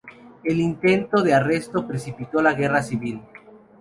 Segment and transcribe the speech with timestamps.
[0.43, 3.21] El intento de arresto precipitó la guerra civil.